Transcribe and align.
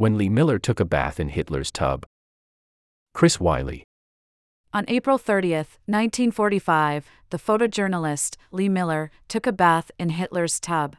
When 0.00 0.16
Lee 0.16 0.30
Miller 0.30 0.58
took 0.58 0.80
a 0.80 0.86
bath 0.86 1.20
in 1.20 1.28
Hitler's 1.28 1.70
tub. 1.70 2.06
Chris 3.12 3.38
Wiley. 3.38 3.84
On 4.72 4.86
April 4.88 5.18
30, 5.18 5.50
1945, 5.50 7.04
the 7.28 7.36
photojournalist, 7.36 8.38
Lee 8.50 8.70
Miller, 8.70 9.10
took 9.28 9.46
a 9.46 9.52
bath 9.52 9.90
in 9.98 10.08
Hitler's 10.08 10.58
tub. 10.58 10.96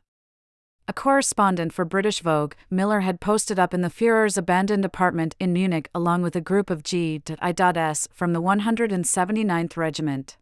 A 0.87 0.93
correspondent 0.93 1.73
for 1.73 1.83
British 1.83 2.21
Vogue, 2.21 2.53
Miller 2.69 2.99
had 2.99 3.19
posted 3.19 3.57
up 3.57 3.73
in 3.73 3.81
the 3.81 3.89
Fuhrer's 3.89 4.37
abandoned 4.37 4.85
apartment 4.85 5.36
in 5.40 5.52
Munich 5.52 5.90
along 5.96 6.22
with 6.22 6.36
a 6.36 6.40
group 6.40 6.70
of 6.70 6.83
G.I.S. 6.83 8.08
from 8.13 8.33
the 8.33 8.42
179th 8.44 9.78
Regiment. 9.78 10.38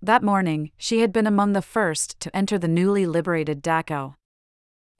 That 0.00 0.22
morning, 0.22 0.70
she 0.78 1.00
had 1.00 1.12
been 1.12 1.26
among 1.26 1.52
the 1.52 1.60
first 1.60 2.18
to 2.20 2.34
enter 2.34 2.56
the 2.56 2.68
newly 2.68 3.04
liberated 3.04 3.62
Dachau. 3.62 4.14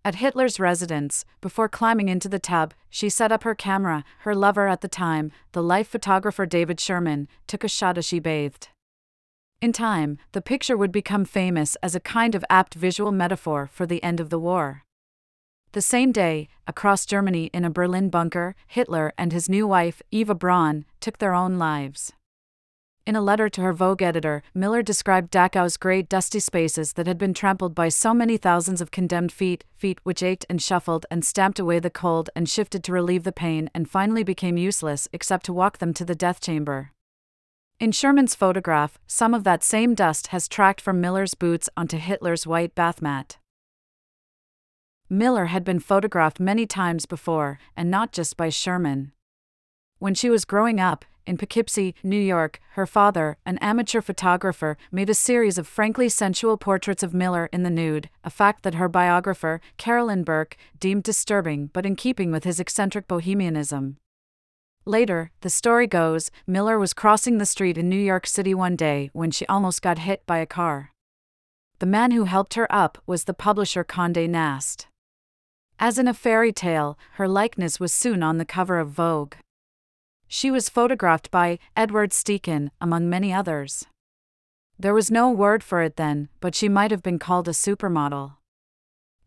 At 0.07 0.15
Hitler's 0.15 0.61
residence, 0.61 1.25
before 1.41 1.69
climbing 1.69 2.09
into 2.09 2.29
the 2.29 2.39
tub, 2.39 2.75
she 2.89 3.09
set 3.09 3.33
up 3.33 3.43
her 3.43 3.57
camera. 3.57 4.05
Her 4.21 4.37
lover 4.37 4.69
at 4.69 4.81
the 4.81 4.87
time, 4.87 5.33
the 5.51 5.65
life 5.65 5.89
photographer 5.89 6.47
David 6.47 6.79
Sherman, 6.79 7.27
took 7.49 7.65
a 7.65 7.69
shot 7.69 7.99
as 7.99 8.05
she 8.05 8.21
bathed. 8.21 8.69
In 9.61 9.73
time, 9.73 10.19
the 10.31 10.41
picture 10.41 10.77
would 10.77 10.93
become 10.93 11.25
famous 11.25 11.77
as 11.83 11.97
a 11.97 12.07
kind 12.15 12.37
of 12.37 12.45
apt 12.49 12.75
visual 12.75 13.11
metaphor 13.11 13.69
for 13.73 13.85
the 13.85 14.01
end 14.05 14.21
of 14.21 14.31
the 14.31 14.39
war. 14.39 14.85
The 15.73 15.83
same 15.83 16.13
day, 16.13 16.47
across 16.69 17.05
Germany 17.05 17.51
in 17.53 17.65
a 17.65 17.71
Berlin 17.71 18.09
bunker, 18.09 18.55
Hitler 18.69 19.13
and 19.19 19.33
his 19.33 19.49
new 19.49 19.67
wife, 19.67 20.03
Eva 20.13 20.37
Braun, 20.37 20.85
took 21.01 21.19
their 21.19 21.35
own 21.35 21.59
lives. 21.59 22.13
In 23.07 23.15
a 23.15 23.21
letter 23.21 23.49
to 23.49 23.61
her 23.61 23.73
Vogue 23.73 24.03
editor, 24.03 24.43
Miller 24.53 24.83
described 24.83 25.31
Dachau's 25.31 25.77
great 25.77 26.09
dusty 26.09 26.41
spaces 26.41 26.95
that 26.95 27.07
had 27.07 27.19
been 27.19 27.35
trampled 27.35 27.73
by 27.73 27.89
so 27.89 28.13
many 28.13 28.37
thousands 28.37 28.81
of 28.81 28.91
condemned 28.91 29.31
feet, 29.31 29.63
feet 29.77 30.01
which 30.03 30.25
ached 30.25 30.45
and 30.51 30.61
shuffled 30.61 31.07
and 31.09 31.25
stamped 31.25 31.61
away 31.61 31.79
the 31.79 31.89
cold 31.89 32.31
and 32.35 32.49
shifted 32.49 32.83
to 32.83 32.93
relieve 32.93 33.23
the 33.23 33.31
pain 33.31 33.71
and 33.73 33.89
finally 33.89 34.25
became 34.25 34.57
useless 34.57 35.07
except 35.13 35.47
to 35.47 35.53
walk 35.53 35.79
them 35.79 35.95
to 35.95 36.05
the 36.05 36.17
death 36.17 36.41
chamber. 36.41 36.91
In 37.79 37.93
Sherman's 37.93 38.35
photograph, 38.35 38.99
some 39.07 39.35
of 39.35 39.45
that 39.45 39.63
same 39.63 39.95
dust 39.95 40.29
has 40.29 40.49
tracked 40.49 40.81
from 40.81 41.01
Miller's 41.01 41.35
boots 41.35 41.69
onto 41.77 41.99
Hitler's 41.99 42.45
white 42.45 42.75
bath 42.75 43.01
mat. 43.01 43.39
Miller 45.09 45.45
had 45.45 45.63
been 45.63 45.79
photographed 45.79 46.41
many 46.41 46.67
times 46.67 47.07
before, 47.07 47.61
and 47.77 47.89
not 47.89 48.11
just 48.11 48.37
by 48.37 48.49
Sherman. 48.49 49.13
When 50.01 50.15
she 50.15 50.29
was 50.29 50.45
growing 50.45 50.81
up, 50.81 51.05
in 51.27 51.37
Poughkeepsie, 51.37 51.95
New 52.03 52.21
York, 52.21 52.61
her 52.73 52.87
father, 52.87 53.37
an 53.45 53.59
amateur 53.59 54.01
photographer, 54.01 54.79
made 54.91 55.11
a 55.11 55.15
series 55.15 55.59
of 55.59 55.67
frankly 55.67 56.09
sensual 56.09 56.57
portraits 56.57 57.03
of 57.03 57.13
Miller 57.13 57.49
in 57.53 57.63
the 57.63 57.71
nude, 57.71 58.09
a 58.25 58.31
fact 58.31 58.63
that 58.63 58.75
her 58.75 58.89
biographer, 58.89 59.61
Carolyn 59.77 60.23
Burke, 60.23 60.57
deemed 60.79 61.03
disturbing 61.03 61.69
but 61.73 61.85
in 61.85 61.97
keeping 61.97 62.31
with 62.31 62.45
his 62.45 62.61
eccentric 62.61 63.09
bohemianism. 63.09 63.97
Later, 64.85 65.33
the 65.41 65.51
story 65.51 65.89
goes, 65.89 66.31
Miller 66.47 66.79
was 66.79 66.95
crossing 66.95 67.39
the 67.39 67.47
street 67.47 67.77
in 67.77 67.89
New 67.89 67.97
York 67.97 68.27
City 68.27 68.55
one 68.55 68.77
day 68.77 69.11
when 69.13 69.33
she 69.33 69.45
almost 69.47 69.83
got 69.83 69.99
hit 69.99 70.25
by 70.27 70.39
a 70.39 70.47
car. 70.47 70.93
The 71.81 71.87
man 71.87 72.13
who 72.13 72.25
helped 72.25 72.55
her 72.55 72.73
up 72.73 72.97
was 73.07 73.25
the 73.25 73.35
publisher 73.35 73.85
Condé 73.85 74.29
Nast. 74.29 74.87
As 75.79 75.99
in 75.99 76.09
a 76.09 76.15
fairy 76.15 76.53
tale, 76.53 76.97
her 77.15 77.29
likeness 77.29 77.79
was 77.79 77.93
soon 77.93 78.23
on 78.23 78.39
the 78.39 78.47
cover 78.47 78.79
of 78.79 78.91
Vogue. 78.91 79.35
She 80.29 80.51
was 80.51 80.69
photographed 80.69 81.31
by 81.31 81.59
Edward 81.77 82.11
Steichen, 82.11 82.71
among 82.81 83.09
many 83.09 83.33
others. 83.33 83.87
There 84.79 84.95
was 84.95 85.11
no 85.11 85.31
word 85.31 85.63
for 85.63 85.83
it 85.83 85.97
then, 85.97 86.29
but 86.41 86.55
she 86.55 86.69
might 86.69 86.91
have 86.91 87.03
been 87.03 87.19
called 87.19 87.49
a 87.49 87.53
supermodel. 87.53 88.37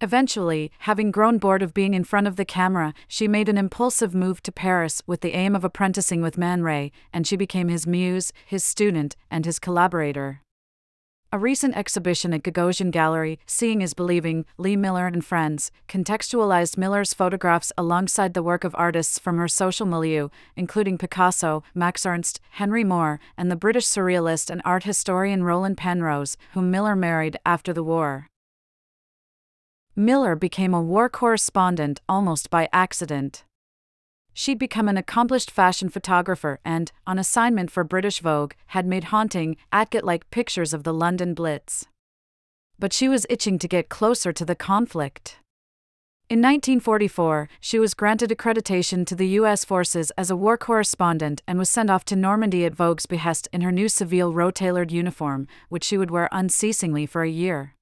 Eventually, 0.01 0.71
having 0.79 1.11
grown 1.11 1.39
bored 1.39 1.61
of 1.61 1.73
being 1.73 1.93
in 1.93 2.03
front 2.03 2.27
of 2.27 2.37
the 2.37 2.45
camera, 2.45 2.93
she 3.07 3.27
made 3.27 3.49
an 3.49 3.57
impulsive 3.57 4.15
move 4.15 4.41
to 4.43 4.51
Paris 4.51 5.01
with 5.05 5.21
the 5.21 5.33
aim 5.33 5.55
of 5.55 5.65
apprenticing 5.65 6.21
with 6.21 6.37
Man 6.37 6.63
Ray, 6.63 6.91
and 7.11 7.27
she 7.27 7.35
became 7.35 7.67
his 7.67 7.85
muse, 7.85 8.31
his 8.45 8.63
student, 8.63 9.17
and 9.29 9.45
his 9.45 9.59
collaborator. 9.59 10.41
A 11.31 11.37
recent 11.37 11.77
exhibition 11.77 12.33
at 12.33 12.41
Gagosian 12.41 12.89
Gallery, 12.89 13.37
Seeing 13.45 13.83
is 13.83 13.93
Believing, 13.93 14.45
Lee 14.57 14.75
Miller 14.75 15.05
and 15.05 15.23
Friends, 15.23 15.71
contextualized 15.87 16.75
Miller's 16.75 17.13
photographs 17.13 17.71
alongside 17.77 18.33
the 18.33 18.41
work 18.41 18.63
of 18.63 18.73
artists 18.75 19.19
from 19.19 19.37
her 19.37 19.47
social 19.47 19.85
milieu, 19.85 20.29
including 20.55 20.97
Picasso, 20.97 21.61
Max 21.75 22.03
Ernst, 22.03 22.39
Henry 22.53 22.83
Moore, 22.83 23.19
and 23.37 23.51
the 23.51 23.55
British 23.55 23.85
surrealist 23.85 24.49
and 24.49 24.59
art 24.65 24.85
historian 24.85 25.43
Roland 25.43 25.77
Penrose, 25.77 26.35
whom 26.53 26.71
Miller 26.71 26.95
married 26.95 27.37
after 27.45 27.73
the 27.73 27.83
war. 27.83 28.27
Miller 29.95 30.35
became 30.35 30.73
a 30.73 30.81
war 30.81 31.09
correspondent 31.09 32.01
almost 32.09 32.49
by 32.49 32.67
accident. 32.73 33.43
She'd 34.33 34.59
become 34.59 34.87
an 34.87 34.97
accomplished 34.97 35.51
fashion 35.51 35.89
photographer 35.89 36.59
and, 36.63 36.91
on 37.05 37.19
assignment 37.19 37.71
for 37.71 37.83
British 37.83 38.21
Vogue, 38.21 38.53
had 38.67 38.85
made 38.85 39.05
haunting, 39.05 39.57
Atget 39.73 40.03
like 40.03 40.29
pictures 40.31 40.73
of 40.73 40.83
the 40.83 40.93
London 40.93 41.33
Blitz. 41.33 41.87
But 42.77 42.93
she 42.93 43.09
was 43.09 43.25
itching 43.29 43.59
to 43.59 43.67
get 43.67 43.89
closer 43.89 44.31
to 44.31 44.45
the 44.45 44.55
conflict. 44.55 45.39
In 46.29 46.41
1944, 46.41 47.49
she 47.59 47.79
was 47.79 47.95
granted 47.95 48.29
accreditation 48.29 49.03
to 49.07 49.15
the 49.15 49.29
U.S. 49.39 49.65
forces 49.65 50.11
as 50.11 50.29
a 50.29 50.35
war 50.35 50.59
correspondent 50.59 51.41
and 51.47 51.57
was 51.57 51.71
sent 51.71 51.89
off 51.89 52.05
to 52.05 52.15
Normandy 52.15 52.65
at 52.65 52.75
Vogue's 52.75 53.07
behest 53.07 53.47
in 53.51 53.61
her 53.61 53.71
new 53.71 53.89
Savile 53.89 54.31
Row 54.31 54.51
tailored 54.51 54.91
uniform, 54.91 55.47
which 55.69 55.83
she 55.83 55.97
would 55.97 56.11
wear 56.11 56.29
unceasingly 56.31 57.07
for 57.07 57.23
a 57.23 57.29
year. 57.29 57.73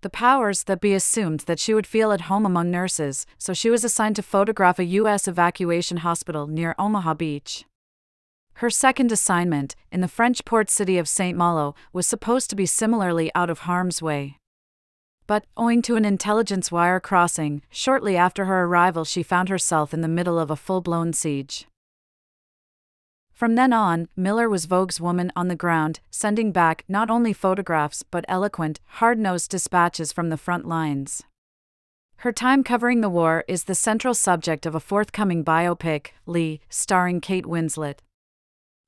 The 0.00 0.10
powers 0.10 0.62
that 0.64 0.80
be 0.80 0.94
assumed 0.94 1.40
that 1.40 1.58
she 1.58 1.74
would 1.74 1.86
feel 1.86 2.12
at 2.12 2.22
home 2.22 2.46
among 2.46 2.70
nurses, 2.70 3.26
so 3.36 3.52
she 3.52 3.68
was 3.68 3.82
assigned 3.82 4.14
to 4.16 4.22
photograph 4.22 4.78
a 4.78 4.84
U.S. 4.84 5.26
evacuation 5.26 5.98
hospital 5.98 6.46
near 6.46 6.76
Omaha 6.78 7.14
Beach. 7.14 7.64
Her 8.54 8.70
second 8.70 9.10
assignment, 9.10 9.74
in 9.90 10.00
the 10.00 10.06
French 10.08 10.44
port 10.44 10.70
city 10.70 10.98
of 10.98 11.08
St. 11.08 11.36
Malo, 11.36 11.74
was 11.92 12.06
supposed 12.06 12.48
to 12.50 12.56
be 12.56 12.66
similarly 12.66 13.32
out 13.34 13.50
of 13.50 13.60
harm's 13.60 14.00
way. 14.00 14.38
But, 15.26 15.44
owing 15.56 15.82
to 15.82 15.96
an 15.96 16.04
intelligence 16.04 16.70
wire 16.70 17.00
crossing, 17.00 17.62
shortly 17.68 18.16
after 18.16 18.44
her 18.44 18.64
arrival, 18.64 19.04
she 19.04 19.22
found 19.22 19.48
herself 19.48 19.92
in 19.92 20.00
the 20.00 20.08
middle 20.08 20.38
of 20.38 20.50
a 20.50 20.56
full 20.56 20.80
blown 20.80 21.12
siege. 21.12 21.66
From 23.38 23.54
then 23.54 23.72
on, 23.72 24.08
Miller 24.16 24.48
was 24.48 24.66
Vogue's 24.66 25.00
woman 25.00 25.30
on 25.36 25.46
the 25.46 25.54
ground, 25.54 26.00
sending 26.10 26.50
back 26.50 26.84
not 26.88 27.08
only 27.08 27.32
photographs 27.32 28.02
but 28.02 28.24
eloquent, 28.26 28.80
hard 28.98 29.16
nosed 29.16 29.52
dispatches 29.52 30.12
from 30.12 30.28
the 30.28 30.36
front 30.36 30.66
lines. 30.66 31.22
Her 32.16 32.32
time 32.32 32.64
covering 32.64 33.00
the 33.00 33.08
war 33.08 33.44
is 33.46 33.62
the 33.62 33.76
central 33.76 34.12
subject 34.12 34.66
of 34.66 34.74
a 34.74 34.80
forthcoming 34.80 35.44
biopic, 35.44 36.08
Lee, 36.26 36.60
starring 36.68 37.20
Kate 37.20 37.44
Winslet. 37.44 38.00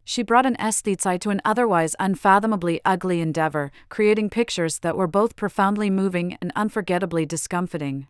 She 0.04 0.24
brought 0.24 0.46
an 0.46 0.56
aesthete 0.58 1.20
to 1.20 1.30
an 1.30 1.40
otherwise 1.44 1.94
unfathomably 2.00 2.80
ugly 2.84 3.20
endeavor, 3.20 3.70
creating 3.88 4.30
pictures 4.30 4.80
that 4.80 4.96
were 4.96 5.06
both 5.06 5.36
profoundly 5.36 5.90
moving 5.90 6.36
and 6.42 6.50
unforgettably 6.56 7.24
discomfiting. 7.24 8.08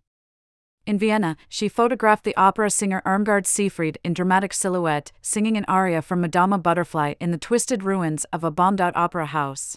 In 0.87 0.99
Vienna, 0.99 1.37
she 1.49 1.69
photographed 1.69 2.25
the 2.25 2.37
opera 2.37 2.71
singer 2.71 3.03
Irmgard 3.05 3.47
Seefried 3.47 3.99
in 4.03 4.15
dramatic 4.15 4.53
silhouette, 4.53 5.13
singing 5.23 5.57
an 5.57 5.65
aria 5.69 6.03
from 6.03 6.21
Madama 6.21 6.59
Butterfly 6.59 7.15
in 7.21 7.31
the 7.31 7.39
twisted 7.39 7.83
ruins 7.83 8.25
of 8.33 8.43
a 8.43 8.51
bombed 8.51 8.81
out 8.81 8.97
opera 8.97 9.27
house. 9.27 9.77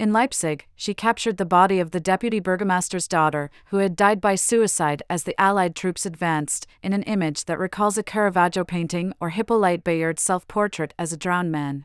In 0.00 0.14
Leipzig, 0.14 0.66
she 0.74 0.94
captured 0.94 1.36
the 1.36 1.44
body 1.44 1.78
of 1.78 1.90
the 1.90 2.00
deputy 2.00 2.40
burgomaster's 2.40 3.06
daughter, 3.06 3.50
who 3.66 3.76
had 3.76 3.94
died 3.94 4.18
by 4.18 4.34
suicide 4.34 5.02
as 5.10 5.24
the 5.24 5.38
Allied 5.38 5.76
troops 5.76 6.06
advanced, 6.06 6.66
in 6.82 6.94
an 6.94 7.02
image 7.02 7.44
that 7.44 7.58
recalls 7.58 7.98
a 7.98 8.02
Caravaggio 8.02 8.64
painting 8.64 9.12
or 9.20 9.28
Hippolyte 9.28 9.84
Bayard's 9.84 10.22
self 10.22 10.48
portrait 10.48 10.94
as 10.98 11.12
a 11.12 11.18
drowned 11.18 11.52
man. 11.52 11.84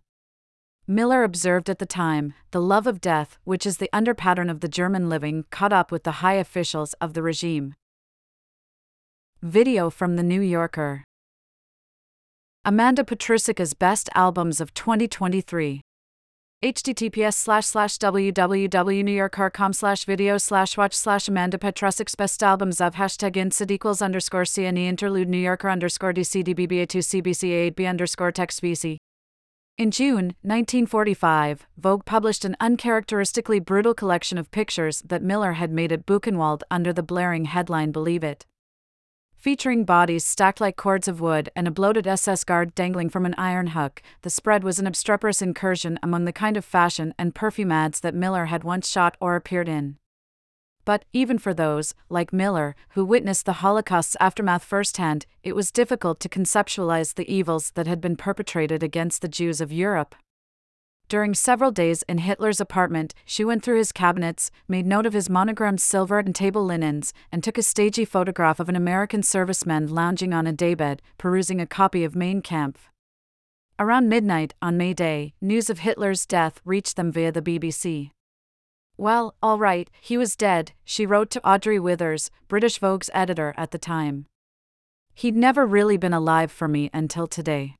Miller 0.87 1.23
observed 1.23 1.69
at 1.69 1.79
the 1.79 1.85
time, 1.85 2.33
the 2.51 2.61
love 2.61 2.87
of 2.87 3.01
death, 3.01 3.37
which 3.43 3.65
is 3.65 3.77
the 3.77 3.89
underpattern 3.91 4.49
of 4.49 4.61
the 4.61 4.69
German 4.69 5.09
living, 5.09 5.43
caught 5.49 5.73
up 5.73 5.91
with 5.91 6.03
the 6.03 6.19
high 6.23 6.35
officials 6.35 6.93
of 7.01 7.15
the 7.15 7.21
regime. 7.21 7.75
Video 9.43 9.89
from 9.89 10.15
The 10.15 10.23
New 10.23 10.41
Yorker. 10.41 11.03
Amanda 12.63 13.03
Petrusich's 13.03 13.75
Best 13.75 14.09
Albums 14.15 14.59
of 14.59 14.73
2023. 14.73 15.81
https 16.63 17.33
slash 17.33 17.65
slash 17.67 17.97
www.newyorker.com 17.99 19.73
slash 19.73 20.05
video 20.05 20.39
slash 20.39 20.77
watch 20.77 20.95
slash 20.95 21.27
Amanda 21.27 21.59
Petrusich's 21.59 22.15
Best 22.15 22.41
Albums 22.41 22.81
of 22.81 22.95
hashtag 22.95 23.33
insid 23.35 23.69
equals 23.69 24.01
underscore 24.01 24.43
CNE 24.43 24.87
interlude 24.87 25.29
New 25.29 25.37
Yorker 25.37 25.69
underscore 25.69 26.13
DCDBBA2 26.13 27.21
CBCA8B 27.21 27.87
underscore 27.87 28.31
text 28.31 28.63
VC. 28.63 28.97
In 29.77 29.91
June 29.91 30.33
1945, 30.41 31.67
Vogue 31.77 32.05
published 32.05 32.45
an 32.45 32.55
uncharacteristically 32.59 33.59
brutal 33.59 33.93
collection 33.93 34.39
of 34.39 34.49
pictures 34.49 35.03
that 35.05 35.21
Miller 35.21 35.53
had 35.53 35.69
made 35.69 35.91
at 35.91 36.07
Buchenwald 36.07 36.61
under 36.71 36.91
the 36.91 37.03
blaring 37.03 37.45
headline 37.45 37.91
Believe 37.91 38.23
It 38.23 38.45
featuring 39.45 39.85
bodies 39.85 40.25
stacked 40.25 40.59
like 40.59 40.75
cords 40.75 41.07
of 41.07 41.21
wood 41.21 41.51
and 41.55 41.67
a 41.67 41.71
bloated 41.71 42.07
SS 42.07 42.43
guard 42.43 42.73
dangling 42.73 43.11
from 43.11 43.27
an 43.27 43.35
iron 43.37 43.67
hook. 43.67 44.01
The 44.23 44.31
spread 44.31 44.63
was 44.63 44.79
an 44.79 44.87
obstreperous 44.87 45.39
incursion 45.39 45.99
among 46.01 46.25
the 46.25 46.33
kind 46.33 46.57
of 46.57 46.65
fashion 46.65 47.13
and 47.19 47.35
perfume 47.35 47.71
ads 47.71 47.99
that 47.99 48.15
Miller 48.15 48.45
had 48.45 48.63
once 48.63 48.89
shot 48.89 49.15
or 49.19 49.35
appeared 49.35 49.69
in. 49.69 49.97
But 50.83 51.05
even 51.13 51.37
for 51.37 51.53
those, 51.53 51.93
like 52.09 52.33
Miller, 52.33 52.75
who 52.95 53.05
witnessed 53.05 53.45
the 53.45 53.61
Holocaust's 53.61 54.17
aftermath 54.19 54.63
firsthand, 54.63 55.27
it 55.43 55.55
was 55.55 55.69
difficult 55.69 56.19
to 56.21 56.29
conceptualize 56.29 57.13
the 57.13 57.31
evils 57.31 57.69
that 57.75 57.85
had 57.85 58.01
been 58.01 58.15
perpetrated 58.15 58.81
against 58.81 59.21
the 59.21 59.27
Jews 59.27 59.61
of 59.61 59.71
Europe. 59.71 60.15
During 61.07 61.35
several 61.35 61.71
days 61.71 62.03
in 62.09 62.17
Hitler's 62.17 62.59
apartment, 62.59 63.13
she 63.25 63.45
went 63.45 63.63
through 63.63 63.77
his 63.77 63.91
cabinets, 63.91 64.49
made 64.67 64.87
note 64.87 65.05
of 65.05 65.13
his 65.13 65.29
monogrammed 65.29 65.79
silver 65.79 66.17
and 66.17 66.33
table 66.33 66.65
linens, 66.65 67.13
and 67.31 67.43
took 67.43 67.59
a 67.59 67.63
stagey 67.63 68.05
photograph 68.05 68.59
of 68.59 68.69
an 68.69 68.75
American 68.75 69.21
serviceman 69.21 69.91
lounging 69.91 70.33
on 70.33 70.47
a 70.47 70.51
daybed, 70.51 71.01
perusing 71.19 71.61
a 71.61 71.67
copy 71.67 72.03
of 72.03 72.15
Mein 72.15 72.41
Kampf. 72.41 72.89
Around 73.77 74.09
midnight 74.09 74.55
on 74.63 74.77
May 74.77 74.93
Day, 74.93 75.35
news 75.39 75.69
of 75.69 75.79
Hitler's 75.79 76.25
death 76.25 76.59
reached 76.65 76.95
them 76.95 77.11
via 77.11 77.31
the 77.31 77.41
BBC. 77.41 78.09
Well, 78.97 79.35
all 79.43 79.59
right, 79.59 79.89
he 80.01 80.17
was 80.17 80.35
dead, 80.35 80.71
she 80.85 81.05
wrote 81.05 81.29
to 81.31 81.47
Audrey 81.47 81.79
Withers, 81.79 82.31
British 82.47 82.79
Vogue's 82.79 83.11
editor 83.13 83.53
at 83.57 83.69
the 83.71 83.77
time. 83.77 84.25
He'd 85.13 85.35
never 85.35 85.67
really 85.67 85.97
been 85.97 86.13
alive 86.13 86.51
for 86.51 86.67
me 86.67 86.89
until 86.93 87.27
today. 87.27 87.75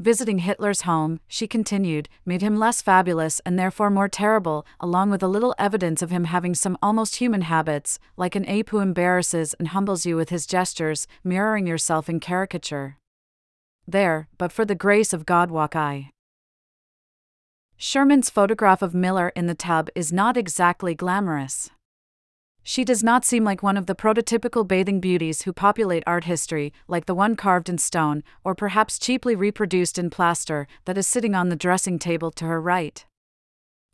Visiting 0.00 0.38
Hitler's 0.38 0.82
home, 0.82 1.20
she 1.28 1.46
continued, 1.46 2.08
made 2.24 2.40
him 2.40 2.58
less 2.58 2.80
fabulous 2.80 3.38
and 3.44 3.58
therefore 3.58 3.90
more 3.90 4.08
terrible, 4.08 4.64
along 4.80 5.10
with 5.10 5.22
a 5.22 5.28
little 5.28 5.54
evidence 5.58 6.00
of 6.00 6.08
him 6.08 6.24
having 6.24 6.54
some 6.54 6.78
almost 6.80 7.16
human 7.16 7.42
habits, 7.42 7.98
like 8.16 8.34
an 8.34 8.48
ape 8.48 8.70
who 8.70 8.78
embarrasses 8.78 9.52
and 9.58 9.68
humbles 9.68 10.06
you 10.06 10.16
with 10.16 10.30
his 10.30 10.46
gestures, 10.46 11.06
mirroring 11.22 11.66
yourself 11.66 12.08
in 12.08 12.18
caricature. 12.18 12.96
There, 13.86 14.26
but 14.38 14.52
for 14.52 14.64
the 14.64 14.74
grace 14.74 15.12
of 15.12 15.26
God 15.26 15.50
walk 15.50 15.76
I. 15.76 16.12
Sherman's 17.76 18.30
photograph 18.30 18.80
of 18.80 18.94
Miller 18.94 19.32
in 19.36 19.48
the 19.48 19.54
tub 19.54 19.90
is 19.94 20.10
not 20.10 20.38
exactly 20.38 20.94
glamorous. 20.94 21.68
She 22.62 22.84
does 22.84 23.02
not 23.02 23.24
seem 23.24 23.42
like 23.42 23.62
one 23.62 23.76
of 23.76 23.86
the 23.86 23.94
prototypical 23.94 24.66
bathing 24.66 25.00
beauties 25.00 25.42
who 25.42 25.52
populate 25.52 26.04
art 26.06 26.24
history, 26.24 26.72
like 26.88 27.06
the 27.06 27.14
one 27.14 27.34
carved 27.34 27.68
in 27.68 27.78
stone, 27.78 28.22
or 28.44 28.54
perhaps 28.54 28.98
cheaply 28.98 29.34
reproduced 29.34 29.98
in 29.98 30.10
plaster, 30.10 30.66
that 30.84 30.98
is 30.98 31.06
sitting 31.06 31.34
on 31.34 31.48
the 31.48 31.56
dressing 31.56 31.98
table 31.98 32.30
to 32.32 32.44
her 32.44 32.60
right. 32.60 33.06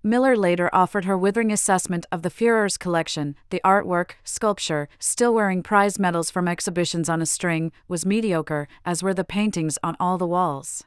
Miller 0.03 0.37
later 0.37 0.71
offered 0.73 1.05
her 1.05 1.19
withering 1.19 1.51
assessment 1.51 2.07
of 2.13 2.23
the 2.23 2.31
Führer's 2.31 2.77
collection. 2.77 3.35
The 3.51 3.61
artwork, 3.65 4.13
sculpture, 4.23 4.89
still 4.99 5.35
wearing 5.35 5.63
prize 5.63 5.99
medals 5.99 6.31
from 6.31 6.47
exhibitions 6.47 7.09
on 7.09 7.23
a 7.23 7.27
string, 7.27 7.73
was 7.89 8.07
mediocre, 8.07 8.69
as 8.85 9.03
were 9.03 9.15
the 9.15 9.25
paintings 9.25 9.79
on 9.83 9.97
all 9.99 10.19
the 10.19 10.27
walls. 10.27 10.85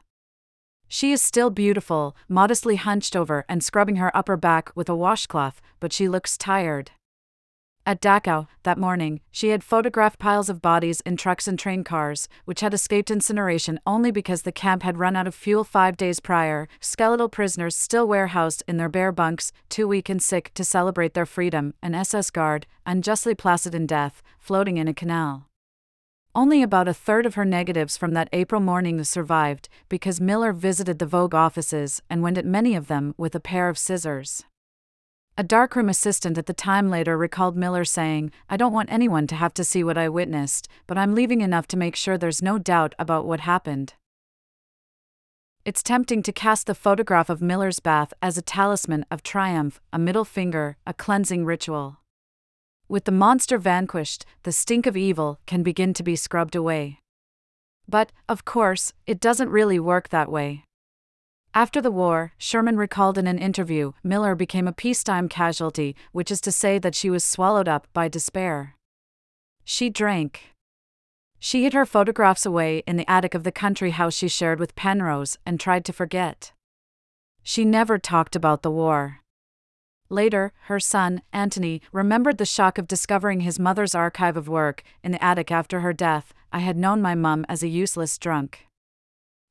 She 0.88 1.12
is 1.12 1.20
still 1.22 1.50
beautiful, 1.50 2.16
modestly 2.28 2.76
hunched 2.76 3.14
over 3.14 3.44
and 3.48 3.62
scrubbing 3.62 3.96
her 3.96 4.16
upper 4.16 4.36
back 4.36 4.70
with 4.74 4.88
a 4.88 4.96
washcloth, 4.96 5.60
but 5.80 5.92
she 5.92 6.08
looks 6.08 6.38
tired. 6.38 6.90
At 7.90 8.00
Dachau, 8.00 8.46
that 8.62 8.78
morning, 8.78 9.20
she 9.32 9.48
had 9.48 9.64
photographed 9.64 10.20
piles 10.20 10.48
of 10.48 10.62
bodies 10.62 11.00
in 11.00 11.16
trucks 11.16 11.48
and 11.48 11.58
train 11.58 11.82
cars, 11.82 12.28
which 12.44 12.60
had 12.60 12.72
escaped 12.72 13.10
incineration 13.10 13.80
only 13.84 14.12
because 14.12 14.42
the 14.42 14.52
camp 14.52 14.84
had 14.84 15.00
run 15.00 15.16
out 15.16 15.26
of 15.26 15.34
fuel 15.34 15.64
five 15.64 15.96
days 15.96 16.20
prior, 16.20 16.68
skeletal 16.78 17.28
prisoners 17.28 17.74
still 17.74 18.06
warehoused 18.06 18.62
in 18.68 18.76
their 18.76 18.88
bare 18.88 19.10
bunks, 19.10 19.50
too 19.68 19.88
weak 19.88 20.08
and 20.08 20.22
sick 20.22 20.52
to 20.54 20.62
celebrate 20.62 21.14
their 21.14 21.26
freedom, 21.26 21.74
an 21.82 21.96
SS 21.96 22.30
guard, 22.30 22.64
unjustly 22.86 23.34
placid 23.34 23.74
in 23.74 23.88
death, 23.88 24.22
floating 24.38 24.76
in 24.76 24.86
a 24.86 24.94
canal. 24.94 25.48
Only 26.32 26.62
about 26.62 26.86
a 26.86 26.94
third 26.94 27.26
of 27.26 27.34
her 27.34 27.44
negatives 27.44 27.96
from 27.96 28.12
that 28.12 28.28
April 28.32 28.60
morning 28.60 29.02
survived, 29.02 29.68
because 29.88 30.20
Miller 30.20 30.52
visited 30.52 31.00
the 31.00 31.06
Vogue 31.06 31.34
offices 31.34 32.02
and 32.08 32.22
went 32.22 32.38
at 32.38 32.46
many 32.46 32.76
of 32.76 32.86
them 32.86 33.16
with 33.18 33.34
a 33.34 33.40
pair 33.40 33.68
of 33.68 33.76
scissors. 33.76 34.44
A 35.40 35.42
darkroom 35.42 35.88
assistant 35.88 36.36
at 36.36 36.44
the 36.44 36.52
time 36.52 36.90
later 36.90 37.16
recalled 37.16 37.56
Miller 37.56 37.82
saying, 37.82 38.30
I 38.50 38.58
don't 38.58 38.74
want 38.74 38.92
anyone 38.92 39.26
to 39.28 39.34
have 39.34 39.54
to 39.54 39.64
see 39.64 39.82
what 39.82 39.96
I 39.96 40.06
witnessed, 40.06 40.68
but 40.86 40.98
I'm 40.98 41.14
leaving 41.14 41.40
enough 41.40 41.66
to 41.68 41.78
make 41.78 41.96
sure 41.96 42.18
there's 42.18 42.42
no 42.42 42.58
doubt 42.58 42.94
about 42.98 43.24
what 43.24 43.40
happened. 43.40 43.94
It's 45.64 45.82
tempting 45.82 46.22
to 46.24 46.32
cast 46.32 46.66
the 46.66 46.74
photograph 46.74 47.30
of 47.30 47.40
Miller's 47.40 47.80
bath 47.80 48.12
as 48.20 48.36
a 48.36 48.42
talisman 48.42 49.06
of 49.10 49.22
triumph, 49.22 49.80
a 49.94 49.98
middle 49.98 50.26
finger, 50.26 50.76
a 50.86 50.92
cleansing 50.92 51.46
ritual. 51.46 52.00
With 52.86 53.06
the 53.06 53.10
monster 53.10 53.56
vanquished, 53.56 54.26
the 54.42 54.52
stink 54.52 54.84
of 54.84 54.94
evil 54.94 55.40
can 55.46 55.62
begin 55.62 55.94
to 55.94 56.02
be 56.02 56.16
scrubbed 56.16 56.54
away. 56.54 56.98
But, 57.88 58.12
of 58.28 58.44
course, 58.44 58.92
it 59.06 59.20
doesn't 59.20 59.48
really 59.48 59.80
work 59.80 60.10
that 60.10 60.30
way. 60.30 60.64
After 61.52 61.80
the 61.80 61.90
war, 61.90 62.32
Sherman 62.38 62.76
recalled 62.76 63.18
in 63.18 63.26
an 63.26 63.38
interview, 63.38 63.92
Miller 64.04 64.36
became 64.36 64.68
a 64.68 64.72
peacetime 64.72 65.28
casualty, 65.28 65.96
which 66.12 66.30
is 66.30 66.40
to 66.42 66.52
say 66.52 66.78
that 66.78 66.94
she 66.94 67.10
was 67.10 67.24
swallowed 67.24 67.66
up 67.66 67.88
by 67.92 68.06
despair. 68.06 68.76
She 69.64 69.90
drank. 69.90 70.54
She 71.40 71.64
hid 71.64 71.72
her 71.72 71.86
photographs 71.86 72.46
away 72.46 72.84
in 72.86 72.96
the 72.96 73.10
attic 73.10 73.34
of 73.34 73.42
the 73.42 73.50
country 73.50 73.90
house 73.90 74.14
she 74.14 74.28
shared 74.28 74.60
with 74.60 74.76
Penrose 74.76 75.38
and 75.44 75.58
tried 75.58 75.84
to 75.86 75.92
forget. 75.92 76.52
She 77.42 77.64
never 77.64 77.98
talked 77.98 78.36
about 78.36 78.62
the 78.62 78.70
war. 78.70 79.20
Later, 80.08 80.52
her 80.64 80.78
son, 80.78 81.22
Antony, 81.32 81.82
remembered 81.92 82.38
the 82.38 82.44
shock 82.46 82.78
of 82.78 82.86
discovering 82.86 83.40
his 83.40 83.58
mother's 83.58 83.94
archive 83.94 84.36
of 84.36 84.48
work 84.48 84.82
in 85.02 85.12
the 85.12 85.24
attic 85.24 85.50
after 85.50 85.80
her 85.80 85.92
death. 85.92 86.32
I 86.52 86.60
had 86.60 86.76
known 86.76 87.02
my 87.02 87.14
mum 87.14 87.44
as 87.48 87.62
a 87.62 87.68
useless 87.68 88.18
drunk. 88.18 88.66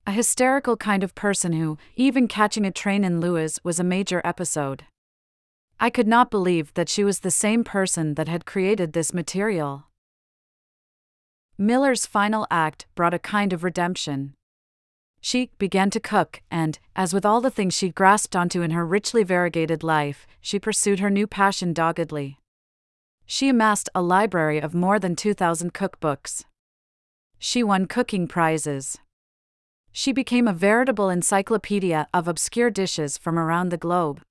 A 0.06 0.12
hysterical 0.12 0.76
kind 0.76 1.04
of 1.04 1.14
person 1.14 1.54
who, 1.54 1.78
even 1.96 2.28
catching 2.28 2.66
a 2.66 2.72
train 2.72 3.04
in 3.04 3.20
Lewes, 3.20 3.60
was 3.64 3.80
a 3.80 3.84
major 3.84 4.22
episode. 4.24 4.86
I 5.80 5.90
could 5.90 6.08
not 6.08 6.32
believe 6.32 6.74
that 6.74 6.90
she 6.90 7.04
was 7.04 7.20
the 7.20 7.32
same 7.32 7.64
person 7.64 8.16
that 8.16 8.28
had 8.28 8.46
created 8.46 8.94
this 8.94 9.14
material. 9.14 9.86
Miller's 11.58 12.06
final 12.06 12.48
act 12.50 12.86
brought 12.96 13.14
a 13.14 13.20
kind 13.20 13.54
of 13.54 13.64
redemption. 13.64 14.34
She 15.22 15.52
began 15.58 15.90
to 15.90 16.00
cook, 16.00 16.42
and, 16.50 16.80
as 16.96 17.14
with 17.14 17.26
all 17.26 17.42
the 17.42 17.52
things 17.52 17.74
she 17.74 17.90
grasped 17.90 18.36
onto 18.36 18.62
in 18.62 18.72
her 18.72 18.86
richly 18.86 19.24
variegated 19.24 19.84
life, 19.84 20.26
she 20.40 20.60
pursued 20.60 21.00
her 21.00 21.10
new 21.10 21.28
passion 21.28 21.74
doggedly. 21.74 22.40
She 23.26 23.50
amassed 23.50 23.90
a 23.94 24.02
library 24.02 24.60
of 24.60 24.74
more 24.74 24.98
than 24.98 25.16
2,000 25.16 25.74
cookbooks. 25.74 26.46
She 27.38 27.64
won 27.64 27.86
cooking 27.86 28.28
prizes. 28.28 28.98
She 29.92 30.12
became 30.14 30.48
a 30.48 30.54
veritable 30.54 31.10
encyclopedia 31.10 32.08
of 32.14 32.28
obscure 32.28 32.70
dishes 32.70 33.18
from 33.18 33.38
around 33.38 33.70
the 33.70 33.78
globe. 33.78 34.22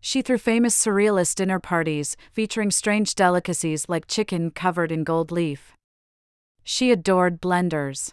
She 0.00 0.22
threw 0.22 0.38
famous 0.38 0.74
surrealist 0.76 1.34
dinner 1.34 1.60
parties 1.60 2.16
featuring 2.32 2.70
strange 2.70 3.14
delicacies 3.14 3.88
like 3.88 4.06
chicken 4.06 4.50
covered 4.50 4.90
in 4.90 5.04
gold 5.04 5.30
leaf. 5.30 5.74
She 6.64 6.90
adored 6.90 7.40
blenders. 7.40 8.12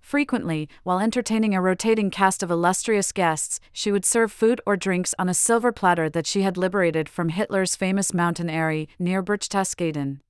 Frequently, 0.00 0.68
while 0.84 1.00
entertaining 1.00 1.54
a 1.54 1.60
rotating 1.60 2.10
cast 2.10 2.42
of 2.42 2.50
illustrious 2.50 3.12
guests, 3.12 3.60
she 3.72 3.92
would 3.92 4.06
serve 4.06 4.32
food 4.32 4.60
or 4.66 4.76
drinks 4.76 5.14
on 5.18 5.28
a 5.28 5.34
silver 5.34 5.70
platter 5.70 6.08
that 6.08 6.26
she 6.26 6.42
had 6.42 6.56
liberated 6.56 7.08
from 7.08 7.28
Hitler's 7.28 7.76
famous 7.76 8.14
mountain 8.14 8.48
eyrie 8.48 8.88
near 8.98 9.22
Berchtesgaden. 9.22 10.20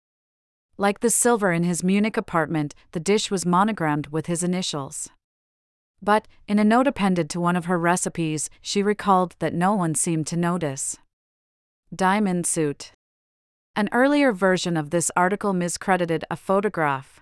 Like 0.76 1.00
the 1.00 1.10
silver 1.10 1.52
in 1.52 1.62
his 1.62 1.84
Munich 1.84 2.16
apartment, 2.16 2.74
the 2.92 3.00
dish 3.00 3.30
was 3.30 3.46
monogrammed 3.46 4.08
with 4.08 4.26
his 4.26 4.42
initials. 4.42 5.10
But, 6.02 6.28
in 6.46 6.58
a 6.58 6.64
note 6.64 6.86
appended 6.86 7.28
to 7.30 7.40
one 7.40 7.56
of 7.56 7.64
her 7.66 7.78
recipes, 7.78 8.50
she 8.60 8.82
recalled 8.82 9.34
that 9.38 9.54
no 9.54 9.74
one 9.74 9.94
seemed 9.94 10.26
to 10.28 10.36
notice. 10.36 10.96
Diamond 11.94 12.46
suit. 12.46 12.92
An 13.74 13.88
earlier 13.92 14.32
version 14.32 14.76
of 14.76 14.90
this 14.90 15.10
article 15.16 15.52
miscredited 15.52 16.24
a 16.30 16.36
photograph. 16.36 17.20